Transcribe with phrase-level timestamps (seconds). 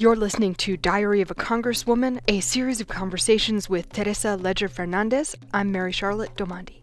[0.00, 5.34] You're listening to Diary of a Congresswoman, a series of conversations with Teresa Leger Fernandez.
[5.52, 6.76] I'm Mary Charlotte Domandi.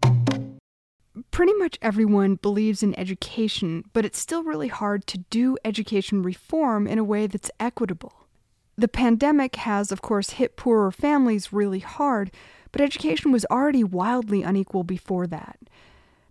[1.30, 6.86] Pretty much everyone believes in education, but it's still really hard to do education reform
[6.86, 8.26] in a way that's equitable.
[8.76, 12.30] The pandemic has, of course, hit poorer families really hard,
[12.70, 15.58] but education was already wildly unequal before that.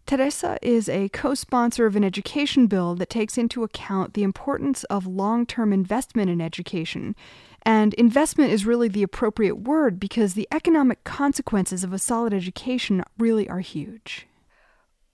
[0.06, 4.84] Teresa is a co sponsor of an education bill that takes into account the importance
[4.86, 7.16] of long term investment in education.
[7.64, 13.04] And investment is really the appropriate word because the economic consequences of a solid education
[13.18, 14.28] really are huge.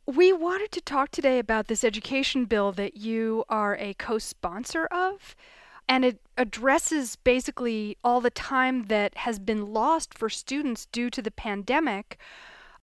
[0.05, 4.87] We wanted to talk today about this education bill that you are a co sponsor
[4.87, 5.35] of.
[5.87, 11.21] And it addresses basically all the time that has been lost for students due to
[11.21, 12.17] the pandemic.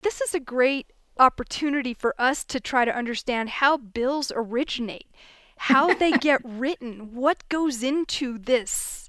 [0.03, 5.07] This is a great opportunity for us to try to understand how bills originate,
[5.57, 9.09] how they get written, what goes into this.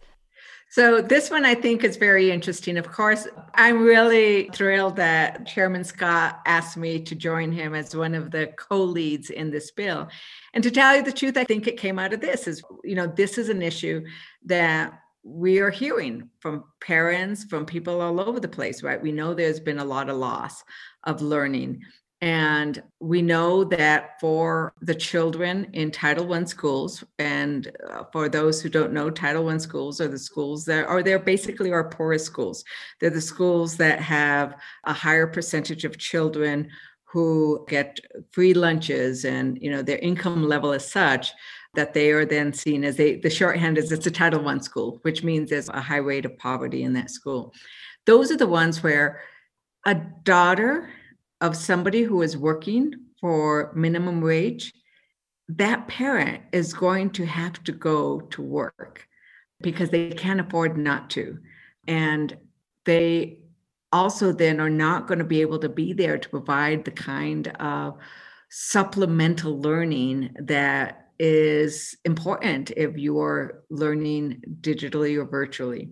[0.70, 2.78] So, this one I think is very interesting.
[2.78, 8.16] Of course, I'm really thrilled that Chairman Scott asked me to join him as one
[8.16, 10.08] of the co leads in this bill.
[10.56, 12.96] And to tell you the truth, I think it came out of this is, you
[12.96, 14.04] know, this is an issue
[14.46, 19.02] that we are hearing from parents, from people all over the place, right?
[19.02, 20.64] We know there's been a lot of loss
[21.06, 21.82] of learning.
[22.22, 28.62] And we know that for the children in Title I schools, and uh, for those
[28.62, 32.26] who don't know, Title I schools are the schools that are they're basically our poorest
[32.26, 32.64] schools.
[33.02, 36.70] They're the schools that have a higher percentage of children
[37.04, 38.00] who get
[38.32, 41.34] free lunches, and you know their income level is such
[41.74, 45.00] that they are then seen as a the shorthand is it's a Title One school,
[45.02, 47.54] which means there's a high rate of poverty in that school.
[48.06, 49.22] Those are the ones where
[49.86, 50.90] a daughter
[51.42, 54.74] of somebody who is working for minimum wage,
[55.50, 59.08] that parent is going to have to go to work
[59.62, 61.38] because they can't afford not to.
[61.88, 62.38] And
[62.86, 63.40] they
[63.92, 67.48] also then are not going to be able to be there to provide the kind
[67.60, 67.98] of
[68.50, 75.92] supplemental learning that is important if you're learning digitally or virtually.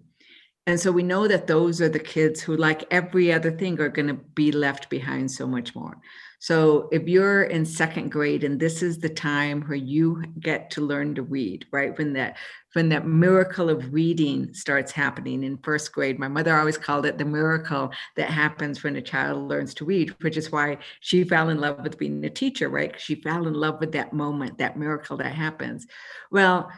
[0.68, 3.90] And so we know that those are the kids who, like every other thing, are
[3.90, 5.98] going to be left behind so much more.
[6.42, 10.82] So if you're in second grade and this is the time where you get to
[10.82, 11.96] learn to read, right?
[11.96, 12.38] When that
[12.74, 16.18] when that miracle of reading starts happening in first grade.
[16.18, 20.16] My mother always called it the miracle that happens when a child learns to read,
[20.22, 23.00] which is why she fell in love with being a teacher, right?
[23.00, 25.86] She fell in love with that moment, that miracle that happens.
[26.32, 26.72] Well,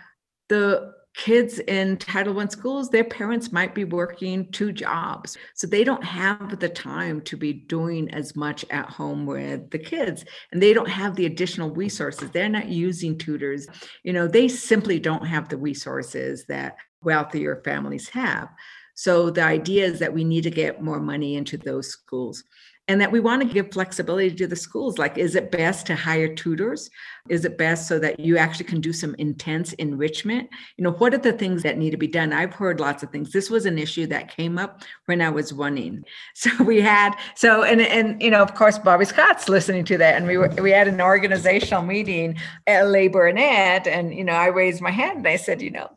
[0.49, 5.37] the kids in Title I schools, their parents might be working two jobs.
[5.53, 9.79] So they don't have the time to be doing as much at home with the
[9.79, 10.25] kids.
[10.51, 12.31] And they don't have the additional resources.
[12.31, 13.67] They're not using tutors.
[14.03, 18.49] You know, they simply don't have the resources that wealthier families have.
[18.95, 22.43] So the idea is that we need to get more money into those schools
[22.87, 24.97] and that we want to give flexibility to the schools.
[24.97, 26.89] Like is it best to hire tutors?
[27.29, 30.49] Is it best so that you actually can do some intense enrichment?
[30.77, 32.33] You know what are the things that need to be done?
[32.33, 33.31] I've heard lots of things.
[33.31, 36.03] This was an issue that came up when i was running.
[36.35, 40.15] So we had so and and you know of course bobby scott's listening to that
[40.15, 44.33] and we were we had an organizational meeting at labor and ed and you know
[44.33, 45.89] i raised my hand and i said you know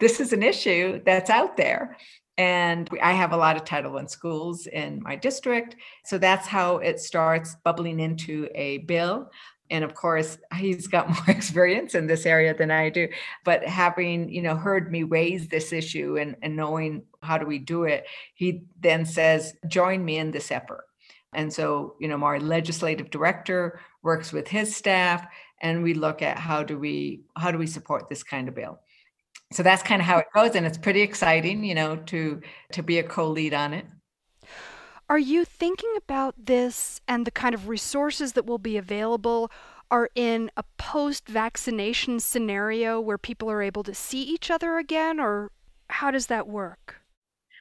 [0.00, 1.96] this is an issue that's out there
[2.38, 5.76] and I have a lot of Title I schools in my district.
[6.04, 9.30] So that's how it starts bubbling into a bill.
[9.70, 13.08] And of course, he's got more experience in this area than I do.
[13.44, 17.58] But having, you know, heard me raise this issue and, and knowing how do we
[17.58, 20.84] do it, he then says, join me in this effort.
[21.32, 25.26] And so, you know, our legislative director works with his staff
[25.60, 28.78] and we look at how do we how do we support this kind of bill
[29.52, 32.40] so that's kind of how it goes and it's pretty exciting you know to
[32.72, 33.86] to be a co-lead on it.
[35.08, 39.52] Are you thinking about this and the kind of resources that will be available
[39.88, 45.20] are in a post vaccination scenario where people are able to see each other again
[45.20, 45.52] or
[45.88, 46.96] how does that work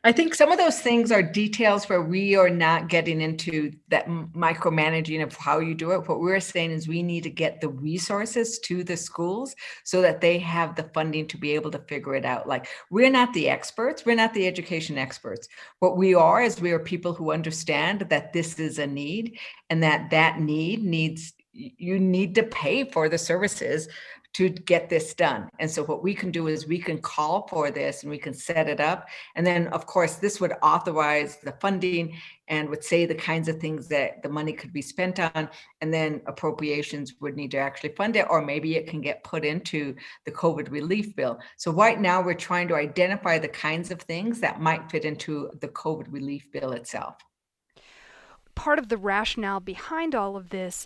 [0.05, 4.05] I think some of those things are details where we are not getting into that
[4.07, 6.07] micromanaging of how you do it.
[6.07, 10.21] What we're saying is we need to get the resources to the schools so that
[10.21, 12.47] they have the funding to be able to figure it out.
[12.47, 15.47] Like we're not the experts, we're not the education experts.
[15.79, 19.39] What we are is we are people who understand that this is a need
[19.71, 23.87] and that that need needs you need to pay for the services
[24.35, 25.47] to get this done.
[25.59, 28.33] And so what we can do is we can call for this and we can
[28.33, 29.07] set it up.
[29.35, 32.17] And then of course this would authorize the funding
[32.47, 35.49] and would say the kinds of things that the money could be spent on
[35.79, 39.43] and then appropriations would need to actually fund it or maybe it can get put
[39.45, 39.95] into
[40.25, 44.39] the covid relief bill so right now we're trying to identify the kinds of things
[44.39, 47.15] that might fit into the covid relief bill itself
[48.53, 50.85] part of the rationale behind all of this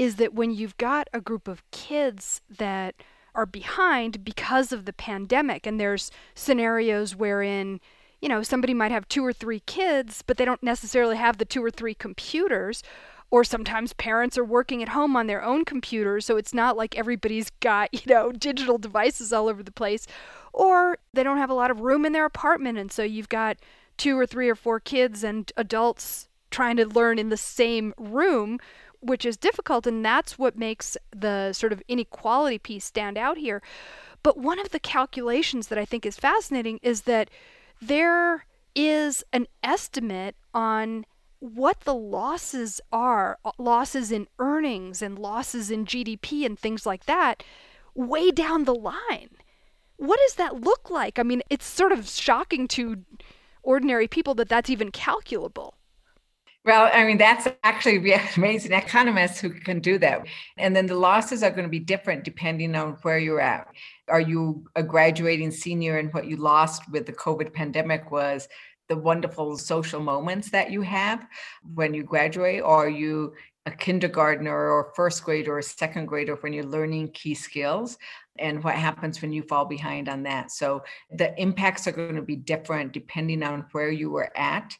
[0.00, 2.94] is that when you've got a group of kids that
[3.34, 7.80] are behind because of the pandemic, and there's scenarios wherein
[8.22, 11.44] you know, somebody might have two or three kids, but they don't necessarily have the
[11.44, 12.82] two or three computers.
[13.30, 16.98] Or sometimes parents are working at home on their own computers, so it's not like
[16.98, 20.06] everybody's got, you know, digital devices all over the place.
[20.52, 23.58] Or they don't have a lot of room in their apartment, and so you've got
[23.96, 28.58] two or three or four kids and adults trying to learn in the same room
[29.00, 33.62] which is difficult, and that's what makes the sort of inequality piece stand out here.
[34.22, 37.30] But one of the calculations that I think is fascinating is that
[37.80, 38.44] there
[38.74, 41.06] is an estimate on
[41.38, 47.42] what the losses are losses in earnings and losses in GDP and things like that
[47.94, 49.30] way down the line.
[49.96, 51.18] What does that look like?
[51.18, 53.04] I mean, it's sort of shocking to
[53.62, 55.74] ordinary people that that's even calculable.
[56.64, 60.26] Well, I mean, that's actually amazing economists who can do that.
[60.58, 63.68] And then the losses are going to be different depending on where you're at.
[64.08, 68.46] Are you a graduating senior and what you lost with the COVID pandemic was
[68.88, 71.26] the wonderful social moments that you have
[71.74, 72.62] when you graduate?
[72.62, 73.32] Or are you
[73.64, 77.96] a kindergartner or first grader or second grader when you're learning key skills?
[78.38, 80.50] and what happens when you fall behind on that.
[80.50, 84.74] So the impacts are going to be different depending on where you were at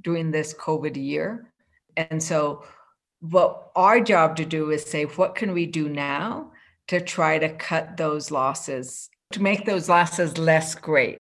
[0.00, 1.52] during this COVID year.
[1.96, 2.64] And so,
[3.20, 6.50] what our job to do is say, what can we do now
[6.88, 11.18] to try to cut those losses, to make those losses less great?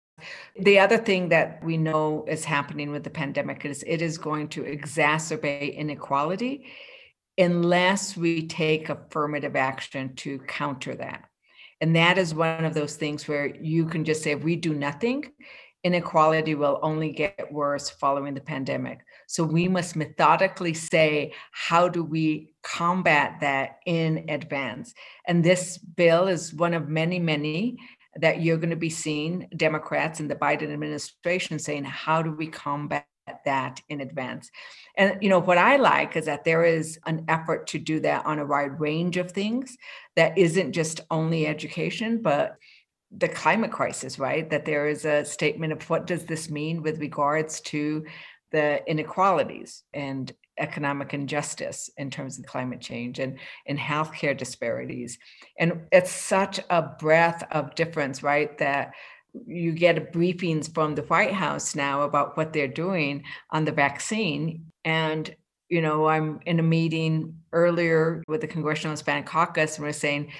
[0.58, 4.48] The other thing that we know is happening with the pandemic is it is going
[4.48, 6.66] to exacerbate inequality
[7.36, 11.24] unless we take affirmative action to counter that.
[11.80, 14.72] And that is one of those things where you can just say, if we do
[14.72, 15.24] nothing,
[15.84, 19.00] inequality will only get worse following the pandemic.
[19.26, 24.94] So we must methodically say, how do we combat that in advance?
[25.26, 27.76] And this bill is one of many, many
[28.16, 32.46] that you're going to be seeing Democrats in the Biden administration saying, how do we
[32.46, 33.06] combat
[33.44, 34.50] that in advance.
[34.96, 38.26] And you know what I like is that there is an effort to do that
[38.26, 39.76] on a wide range of things
[40.16, 42.56] that isn't just only education, but
[43.10, 44.48] the climate crisis, right?
[44.50, 48.04] That there is a statement of what does this mean with regards to
[48.50, 55.18] the inequalities and economic injustice in terms of climate change and in healthcare disparities.
[55.58, 58.56] And it's such a breadth of difference, right?
[58.58, 58.92] That
[59.46, 64.66] you get briefings from the White House now about what they're doing on the vaccine.
[64.84, 65.34] And,
[65.68, 70.30] you know, I'm in a meeting earlier with the Congressional Hispanic Caucus, and we're saying,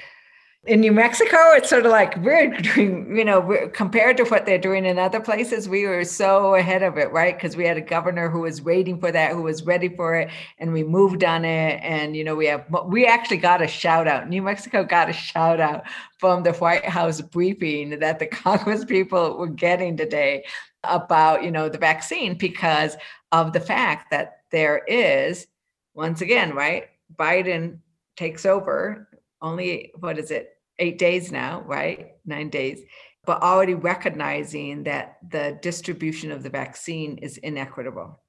[0.66, 4.58] in New Mexico, it's sort of like we're doing, you know, compared to what they're
[4.58, 7.37] doing in other places, we were so ahead of it, right?
[7.37, 10.31] Because we had a governor who was waiting for that, who was ready for it,
[10.58, 11.81] and we moved on it.
[11.82, 14.28] And, you know, we have, we actually got a shout out.
[14.28, 15.84] New Mexico got a shout out
[16.19, 20.44] from the White House briefing that the Congress people were getting today
[20.82, 22.96] about, you know, the vaccine because
[23.32, 25.46] of the fact that there is,
[25.93, 26.88] once again, right?
[27.16, 27.78] Biden
[28.16, 29.08] takes over
[29.43, 32.12] only what is it eight days now, right?
[32.25, 32.81] Nine days,
[33.26, 38.21] but already recognizing that the distribution of the vaccine is inequitable.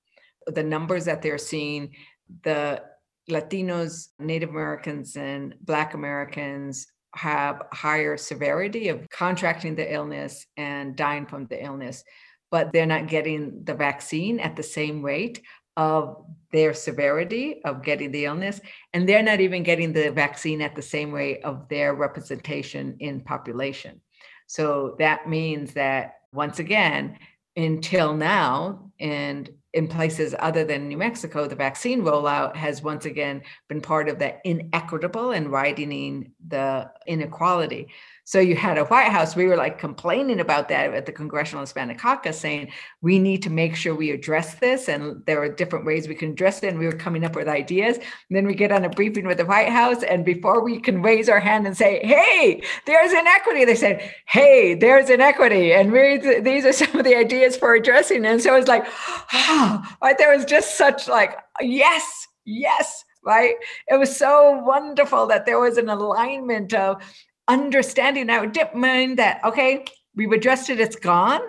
[0.47, 1.95] The numbers that they're seeing,
[2.43, 2.83] the
[3.29, 11.25] Latinos, Native Americans, and Black Americans have higher severity of contracting the illness and dying
[11.25, 12.03] from the illness,
[12.51, 15.41] but they're not getting the vaccine at the same rate
[15.77, 18.61] of their severity of getting the illness
[18.93, 23.21] and they're not even getting the vaccine at the same rate of their representation in
[23.21, 23.99] population
[24.47, 27.17] so that means that once again
[27.57, 33.41] until now and in places other than New Mexico, the vaccine rollout has once again
[33.67, 37.89] been part of that inequitable and widening the inequality.
[38.27, 41.61] So you had a White House, we were like complaining about that at the Congressional
[41.61, 42.71] Hispanic Caucus, saying
[43.03, 44.89] we need to make sure we address this.
[44.89, 46.69] And there are different ways we can address it.
[46.69, 47.97] And we were coming up with ideas.
[47.97, 50.01] And then we get on a briefing with the White House.
[50.01, 54.73] And before we can raise our hand and say, hey, there's inequity, they said, hey,
[54.73, 55.73] there's inequity.
[55.73, 58.27] And we, these are some of the ideas for addressing it.
[58.27, 58.87] And so it's like,
[59.33, 63.55] oh, right, there was just such like, yes, yes, right?
[63.87, 67.03] It was so wonderful that there was an alignment of
[67.47, 68.27] understanding.
[68.27, 69.85] Now didn't mean that okay
[70.15, 71.41] we've addressed it it's gone.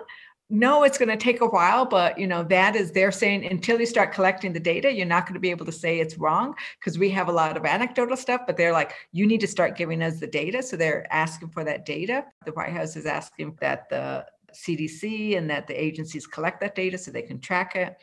[0.49, 3.79] No it's going to take a while but you know that is they're saying until
[3.79, 6.55] you start collecting the data you're not going to be able to say it's wrong
[6.79, 9.75] because we have a lot of anecdotal stuff but they're like you need to start
[9.75, 12.23] giving us the data so they're asking for that data.
[12.45, 16.97] The white house is asking that the cdc and that the agencies collect that data
[16.97, 17.97] so they can track it.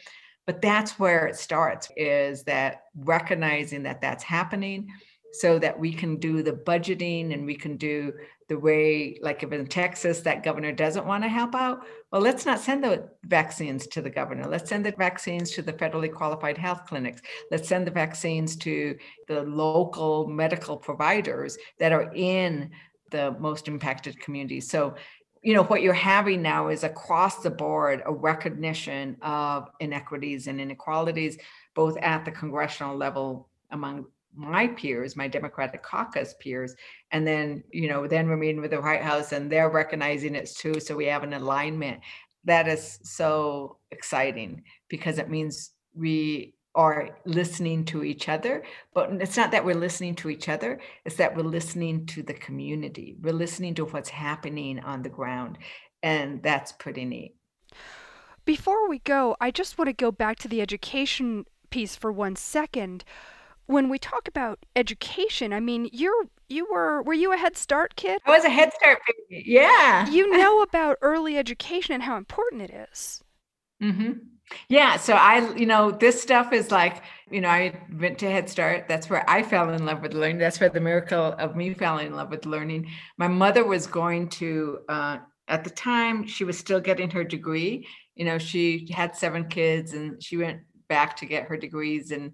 [0.46, 4.90] But that's where it starts is that recognizing that that's happening
[5.34, 8.12] so that we can do the budgeting and we can do
[8.48, 12.46] the way, like if in Texas that governor doesn't want to help out, well, let's
[12.46, 14.46] not send the vaccines to the governor.
[14.46, 17.20] Let's send the vaccines to the federally qualified health clinics.
[17.50, 22.70] Let's send the vaccines to the local medical providers that are in
[23.10, 24.70] the most impacted communities.
[24.70, 24.94] So,
[25.42, 30.60] you know, what you're having now is across the board a recognition of inequities and
[30.60, 31.38] inequalities,
[31.74, 36.74] both at the congressional level among my peers, my Democratic caucus peers,
[37.10, 40.50] and then you know then we're meeting with the White House and they're recognizing it
[40.54, 42.00] too, so we have an alignment.
[42.44, 49.36] That is so exciting because it means we are listening to each other, but it's
[49.36, 53.16] not that we're listening to each other; it's that we're listening to the community.
[53.20, 55.58] We're listening to what's happening on the ground,
[56.02, 57.36] and that's pretty neat.
[58.44, 62.36] Before we go, I just want to go back to the education piece for one
[62.36, 63.04] second
[63.66, 67.96] when we talk about education, I mean, you're you were were you a Head Start
[67.96, 68.20] kid?
[68.26, 68.98] I was a Head Start
[69.30, 69.44] baby.
[69.46, 70.08] Yeah.
[70.08, 73.22] You know about early education and how important it is.
[73.82, 74.12] Mm-hmm.
[74.68, 74.96] Yeah.
[74.96, 78.86] So I, you know, this stuff is like, you know, I went to Head Start.
[78.88, 80.38] That's where I fell in love with learning.
[80.38, 82.88] That's where the miracle of me falling in love with learning.
[83.16, 85.18] My mother was going to, uh,
[85.48, 87.86] at the time, she was still getting her degree.
[88.14, 92.32] You know, she had seven kids and she went back to get her degrees and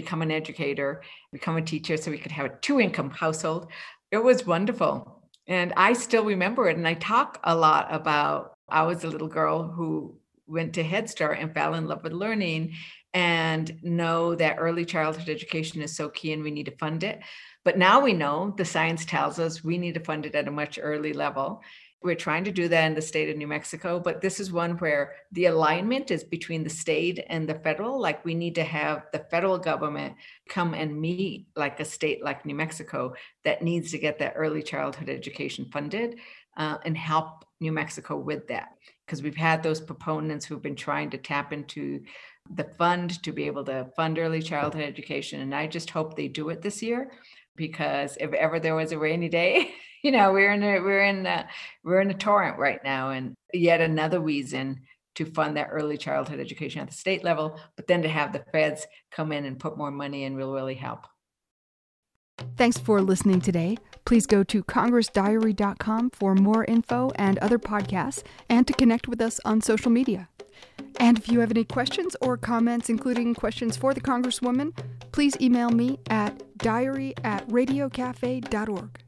[0.00, 1.02] become an educator,
[1.32, 3.68] become a teacher so we could have a two income household.
[4.10, 5.22] It was wonderful.
[5.46, 6.76] And I still remember it.
[6.76, 11.08] And I talk a lot about I was a little girl who went to Head
[11.08, 12.74] Start and fell in love with learning
[13.14, 17.20] and know that early childhood education is so key and we need to fund it.
[17.64, 20.50] But now we know the science tells us we need to fund it at a
[20.50, 21.62] much early level.
[22.00, 24.78] We're trying to do that in the state of New Mexico, but this is one
[24.78, 28.00] where the alignment is between the state and the federal.
[28.00, 30.14] Like we need to have the federal government
[30.48, 33.14] come and meet like a state like New Mexico
[33.44, 36.20] that needs to get that early childhood education funded
[36.56, 38.68] uh, and help New Mexico with that.
[39.04, 42.02] Because we've had those proponents who've been trying to tap into
[42.54, 45.40] the fund to be able to fund early childhood education.
[45.40, 47.10] And I just hope they do it this year
[47.58, 51.26] because if ever there was a rainy day, you know we're in a we're in
[51.26, 51.46] a,
[51.84, 54.80] we're in a torrent right now and yet another reason
[55.16, 58.44] to fund that early childhood education at the state level but then to have the
[58.52, 61.06] feds come in and put more money in will really help
[62.56, 63.78] Thanks for listening today.
[64.04, 69.40] Please go to congressdiary.com for more info and other podcasts and to connect with us
[69.44, 70.28] on social media.
[71.00, 74.72] And if you have any questions or comments, including questions for the Congresswoman,
[75.18, 79.07] please email me at diary at radiocafe.org.